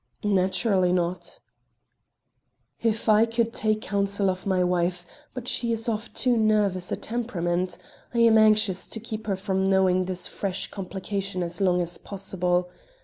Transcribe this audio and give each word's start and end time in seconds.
"Naturally 0.23 0.91
not." 0.91 1.39
"If 2.81 3.07
I 3.07 3.27
could 3.27 3.53
take 3.53 3.81
counsel 3.81 4.31
of 4.31 4.47
my 4.47 4.63
wife! 4.63 5.05
But 5.35 5.47
she 5.47 5.71
is 5.71 5.87
of 5.87 6.11
too 6.15 6.35
nervous 6.37 6.91
a 6.91 6.95
temperament. 6.95 7.77
I 8.11 8.17
am 8.21 8.35
anxious 8.39 8.87
to 8.87 8.99
keep 8.99 9.27
her 9.27 9.35
from 9.35 9.63
knowing 9.63 10.05
this 10.05 10.25
fresh 10.25 10.71
complication 10.71 11.43
as 11.43 11.61
long 11.61 11.81
as 11.81 11.99
possible. 11.99 12.71